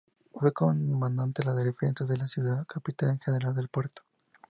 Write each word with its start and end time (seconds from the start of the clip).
Fue 0.33 0.51
comandante 0.51 1.43
de 1.43 1.53
la 1.53 1.63
defensa 1.63 2.05
de 2.05 2.17
la 2.17 2.27
ciudad 2.27 2.63
y 2.63 2.65
capitán 2.65 3.19
general 3.19 3.53
del 3.53 3.67
puerto. 3.67 4.01